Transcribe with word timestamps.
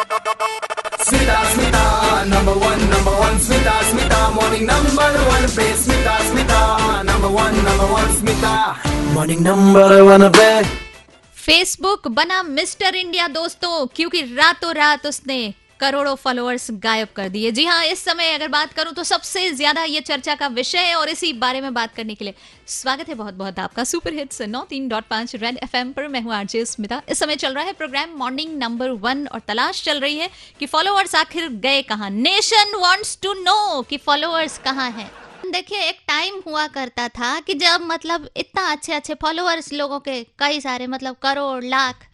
Smita, 0.00 1.36
Smita, 1.52 1.82
number 2.28 2.52
one, 2.52 2.80
number 2.88 3.14
one, 3.20 3.36
Smita, 3.36 3.74
Smita, 3.90 4.18
morning 4.34 4.64
number 4.64 5.10
one, 5.28 5.46
पे 5.56 5.66
Smita, 5.76 6.14
Smita, 6.28 7.04
number 7.04 7.28
one, 7.28 7.56
number 7.64 7.88
one, 7.92 8.08
Smita, 8.20 8.52
morning 9.14 9.42
number 9.42 10.04
one, 10.04 10.24
पे 10.30 10.62
Facebook 11.36 12.08
बना 12.16 12.42
mister 12.42 12.94
India 12.94 13.26
दोस्तों 13.28 13.86
क्योंकि 13.96 14.20
रातों 14.36 14.74
रात 14.74 15.06
उसने 15.06 15.38
करोड़ों 15.80 16.14
फॉलोअर्स 16.16 16.66
गायब 16.80 17.08
कर 17.16 17.28
दिए। 17.28 17.50
जी 17.50 17.64
हाँ 17.64 17.84
इस 17.86 18.04
समय 18.04 18.32
अगर 18.32 18.48
बात 18.48 18.72
करूँ 18.72 18.92
तो 18.94 19.04
सबसे 19.04 19.50
ज़्यादा 19.52 19.82
ये 19.84 20.00
चर्चा 20.02 20.34
का 20.34 20.46
विषय 20.50 20.78
है 20.80 20.94
और 20.96 21.08
इसी 21.08 21.32
बारे 21.34 21.60
में 21.60 21.72
बात 21.74 21.94
करने 21.94 22.14
के 22.14 22.24
लिए 22.24 22.34
स्वागत 22.68 23.08
है 23.08 23.14
बहुत 23.14 23.34
बहुत 23.34 23.58
आपका 23.58 23.84
सुपर 23.84 24.14
हिट्स 24.14 24.42
नौ 24.42 24.62
तीन 24.70 24.88
डॉट 24.88 25.04
पाँच 25.10 25.34
रेड 25.36 25.58
एफएम 25.62 25.92
पर। 25.92 26.08
मैं 26.08 26.20
हूँ 26.22 26.34
आरजे 26.34 26.64
स्मिता। 26.64 27.00
इस 27.08 27.18
समय 27.18 27.36
चल 27.36 27.54
रहा 27.54 27.64
है 27.64 27.72
प्रोग्राम 27.74 28.16
मॉर्निंग 28.18 28.56
नंबर 28.58 28.90
वन 29.00 29.26
और 29.26 29.40
तलाश 29.48 29.82
चल 29.84 30.00
रही 30.00 30.18
है 30.18 30.28
कि 30.60 30.66
फॉलोअर्स 30.66 31.14
आखिर 31.16 31.48
गए 31.60 31.82
कहाँ? 31.84 32.10
नेशन 32.10 32.74
वॉन्ट्स 32.76 33.18
टू 33.22 33.32
नो 33.34 33.82
कि 33.82 33.96
फॉलोअर्स 33.98 34.58
कहाँ 34.58 34.90
हैं। 34.90 35.10
देखिए, 35.46 35.78
एक 35.80 35.98
टाइम 36.08 36.40
हुआ 36.46 36.66
करता 36.68 37.08
था 37.10 37.38
कि 37.40 37.54
जब 37.56 37.80
मतलब 37.84 38.28
इतना 38.36 38.70
अच्छे 38.72 38.92
अच्छे 38.92 39.14
फॉलोअर्स 39.22 39.72
लोगों 39.72 39.98
के 40.00 40.22
कई 40.38 40.60
सारे 40.60 40.86
मतलब 40.88 41.16
करोड़, 41.22 41.64
लाख 41.64 42.06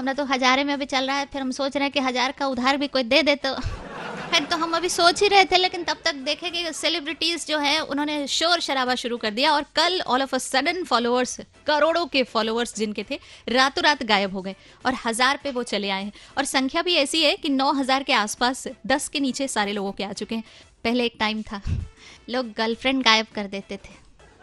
हमने 0.00 0.12
तो 0.14 0.24
हजारे 0.24 0.62
में 0.64 0.72
अभी 0.74 0.84
चल 0.86 1.06
रहा 1.06 1.16
है, 1.16 1.24
फिर 1.26 1.40
हम 1.42 1.50
सोच 1.52 1.76
रहे 1.76 1.84
हैं 1.84 1.92
कि 1.92 2.00
हज़ार 2.00 2.32
का 2.32 2.46
उधार 2.48 2.76
भी 2.76 2.86
कोई 2.88 3.02
दे 3.04 3.22
दे 3.22 3.34
तो। 3.36 3.54
खैर 4.30 4.44
तो 4.44 4.56
हम 4.56 4.72
अभी 4.76 4.88
सोच 4.88 5.22
ही 5.22 5.28
रहे 5.28 5.44
थे, 5.44 5.56
लेकिन 5.56 5.82
तब 5.84 5.96
तक 6.04 6.14
देखे 6.24 6.50
कि 6.50 6.72
सेलिब्रिटीज 6.72 7.46
जो 7.46 7.58
है, 7.58 7.80
उन्होंने 7.82 8.26
शोर 8.28 8.60
शराबा 8.60 8.94
शुरू 8.94 9.16
कर 9.16 9.30
दिया 9.30 9.52
और 9.54 9.64
कल 9.76 10.00
all 10.02 10.22
of 10.22 10.34
a 10.34 10.38
sudden 10.38 10.82
followers 10.84 11.38
करोड़ों 11.66 12.06
के 12.06 12.22
फॉलोअर्स 12.24 12.74
जिनके 12.76 13.04
थे 13.10 13.18
रातों 13.48 13.84
रात 13.84 14.02
गायब 14.04 14.34
हो 14.34 14.42
गए 14.42 14.54
और 14.86 14.96
हज़ार 15.04 15.40
पे 15.44 15.50
वो 15.50 15.62
चले 15.64 15.90
आए 15.90 16.04
हैं। 16.04 16.12
और 16.38 16.44
संख्या 16.46 16.82
भी 16.82 16.94
ऐसी 16.96 17.22
है 17.22 17.36
कि 17.36 17.48
नौ 17.50 17.72
हज़ार 17.72 18.02
के 18.02 18.12
आसपास, 18.14 18.66
दस 18.86 19.08
के 19.08 19.20
नीचे 19.20 19.48
सारे 19.50 19.72
लोगों 19.72 19.92
के 19.92 20.04
आ 20.04 20.12
चुके 20.14 20.34
हैं। 20.34 20.44
पहले 20.84 21.06
एक 21.06 21.16
टाइम 21.20 21.42
था, 21.42 21.62
लोग 22.30 22.52
गर्लफ्रेंड 22.56 23.02
गायब 23.04 23.26
कर 23.34 23.46
देते 23.48 23.76
थे। 23.78 23.98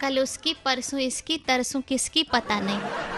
कल 0.00 0.18
उसकी, 0.18 0.54
परसों 0.64 1.00
इसकी, 1.00 1.36
तरसों 1.38 1.80
किसकी 1.80 2.22
पता 2.32 2.60
नहीं। 2.60 3.11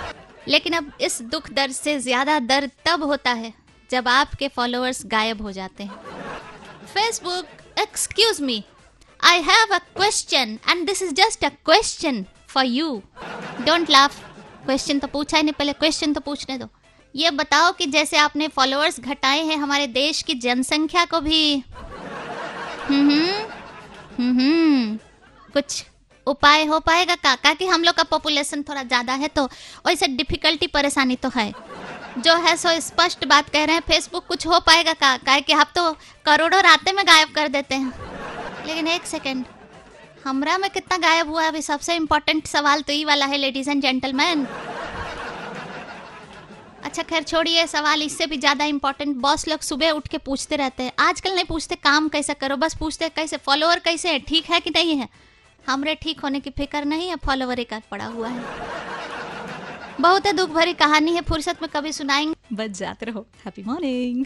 लेकिन 0.48 0.72
अब 0.72 0.92
इस 1.00 1.20
दुख 1.24 1.50
दर्द 1.52 1.72
से 1.72 1.98
ज़्यादा 2.00 2.38
दर्द 2.40 2.70
तब 2.86 3.02
होता 3.02 3.30
है 3.32 3.52
जब 3.90 4.08
आपके 4.08 4.48
फॉलोअर्स 4.48 5.02
गायब 5.06 5.42
हो 5.42 5.52
जाते 5.52 5.84
हैं। 5.84 5.96
Facebook 6.94 7.80
excuse 7.80 8.40
me 8.40 8.62
I 9.20 9.40
have 9.42 9.74
a 9.74 9.78
question 9.96 10.58
and 10.68 10.86
this 10.86 11.02
is 11.02 11.12
just 11.14 11.44
a 11.44 11.48
question 11.64 12.24
for 12.48 12.64
you 12.64 13.02
don't 13.60 13.90
laugh 13.90 14.18
question 14.64 14.98
तो 14.98 15.06
पूछा 15.08 15.36
ही 15.36 15.42
नहीं, 15.42 15.52
पहले 15.52 15.72
क्वेश्चन 15.74 16.12
तो 16.12 16.20
पूछने 16.20 16.58
दो। 16.58 16.68
ये 17.14 17.30
बताओ 17.32 17.72
कि 17.72 17.86
जैसे 17.86 18.16
आपने 18.16 18.48
फॉलोअर्स 18.48 19.00
घटाए 19.00 19.42
हैं, 19.42 19.56
हमारे 19.56 19.86
देश 19.88 20.22
की 20.22 20.34
जनसंख्या 20.36 21.04
को 21.04 21.20
भी। 21.20 21.62
हम्म 22.88 23.28
हम्म 24.18 24.96
कुछ 25.52 25.84
उपाय 26.26 26.64
हो 26.64 26.78
पाएगा 26.80 27.14
काका 27.16 27.52
कि 27.54 27.66
हम 27.66 27.84
लोग 27.84 27.94
का 27.94 28.02
पॉपुलेशन 28.02 28.62
थोड़ा 28.62 28.82
ज़्यादा 28.82 29.12
है 29.14 29.28
तो? 29.28 29.44
वैसे 29.86 30.06
डिफिकल्टी 30.08 30.66
परेशानी 30.68 31.16
तो 31.16 31.30
है। 31.34 31.52
जो 32.18 32.34
है 32.38 32.56
सो 32.56 32.78
स्पष्ट 32.80 33.24
बात 33.26 33.48
कह 33.48 33.64
रहे 33.64 33.74
हैं 33.74 33.82
फेसबुक 33.82 34.26
कुछ 34.26 34.46
हो 34.46 34.60
पाएगा 34.60 34.92
काका 34.94 35.38
कि 35.40 35.52
आप 35.54 35.72
तो 35.76 35.90
करोड़ों 36.26 36.62
रातें 36.62 36.92
में 36.92 37.04
गायब 37.06 37.32
कर 37.34 37.48
देते 37.48 37.74
हैं। 37.74 38.66
लेकिन 38.66 38.88
एक 38.88 39.06
सेकेंड 39.06 39.44
हमरा 40.24 40.56
में 40.58 40.70
कितना 40.70 40.96
गायब 40.98 41.30
हुआ 41.30 41.46
अभी 41.46 41.62
सबसे 41.62 41.94
इम्पोर्टेंट 41.96 42.46
सवाल 42.46 42.82
तो 42.82 42.92
ये 42.92 43.04
वाला 43.04 43.26
है 43.26 43.38
लेडीज़ 43.38 43.70
एंड 43.70 43.82
जेंटलमैन 43.82 44.46
अच्छा 46.84 47.02
खैर 47.02 47.22
छोड़िए, 47.22 47.66
सवाल 47.66 48.02
इससे 48.02 48.26
भी 48.26 48.36
ज़्यादा 48.36 48.64
इंपॉर्टेंट 48.64 49.16
बॉस 49.16 49.46
लोग 49.48 49.60
सुबह 49.60 49.90
उठ 49.90 50.08
के 50.08 50.18
पूछते 50.18 50.56
रहते 50.56 50.82
हैं। 50.82 50.92
आजकल 50.98 51.34
नहीं 51.34 51.44
पूछते, 51.44 51.74
काम 51.76 52.08
कैसे 52.08 52.34
करो? 52.34 52.56
बस 52.56 52.74
पूछते 52.74 53.08
कैसे? 53.08 53.36
फॉलोअर 53.36 53.78
कैसे 53.78 54.08
है? 54.08 54.18
ठीक 54.20 54.50
है 54.50 54.60
कि 54.60 54.70
नहीं 54.70 54.96
है? 54.96 55.08
हमरे 55.66 55.94
ठीक 55.94 56.20
होने 56.20 56.40
की 56.40 56.50
फ़िक्र 56.50 56.84
नहीं 56.84 57.08
है 57.08 57.16
फॉलोवर 57.16 57.58
एक 57.58 57.74
पड़ा 57.90 58.06
हुआ 58.06 58.28
है। 58.28 58.44
बहुत 60.00 60.26
ही 60.26 60.32
दुख 60.32 60.50
भरी 60.50 60.72
कहानी 60.74 61.14
है, 61.14 61.20
फुर्सत 61.20 61.62
में 61.62 61.70
कभी 61.74 61.92
सुनाएँगे। 61.92 62.56
बस 62.56 62.78
जाते 62.78 63.06
रहो। 63.06 63.26
Happy 63.44 63.62
morning 63.62 64.24